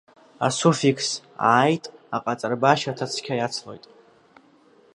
Асуффикс 0.47 1.07
-ааит 1.19 1.85
аҟаҵарба 2.15 2.67
ашьаҭа 2.69 3.05
цқьа 3.11 3.35
иацлоит… 3.39 3.85